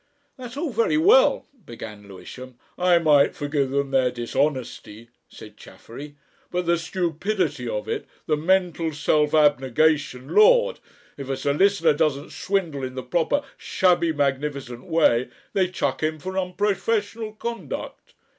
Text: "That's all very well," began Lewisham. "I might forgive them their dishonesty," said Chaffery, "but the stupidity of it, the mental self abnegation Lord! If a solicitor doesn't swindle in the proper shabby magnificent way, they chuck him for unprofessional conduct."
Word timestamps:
"That's 0.35 0.57
all 0.57 0.71
very 0.71 0.97
well," 0.97 1.45
began 1.63 2.07
Lewisham. 2.07 2.57
"I 2.75 2.97
might 2.97 3.35
forgive 3.35 3.69
them 3.69 3.91
their 3.91 4.09
dishonesty," 4.09 5.09
said 5.29 5.57
Chaffery, 5.57 6.15
"but 6.49 6.65
the 6.65 6.79
stupidity 6.79 7.69
of 7.69 7.87
it, 7.87 8.07
the 8.25 8.35
mental 8.35 8.93
self 8.93 9.35
abnegation 9.35 10.33
Lord! 10.33 10.79
If 11.17 11.29
a 11.29 11.37
solicitor 11.37 11.93
doesn't 11.93 12.31
swindle 12.31 12.81
in 12.83 12.95
the 12.95 13.03
proper 13.03 13.43
shabby 13.57 14.11
magnificent 14.11 14.85
way, 14.85 15.29
they 15.53 15.67
chuck 15.67 16.01
him 16.01 16.17
for 16.17 16.35
unprofessional 16.35 17.33
conduct." 17.33 18.15